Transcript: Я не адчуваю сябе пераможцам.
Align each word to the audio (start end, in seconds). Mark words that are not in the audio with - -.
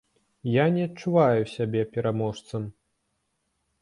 Я 0.51 0.63
не 0.77 0.81
адчуваю 0.87 1.43
сябе 1.55 1.81
пераможцам. 1.93 2.67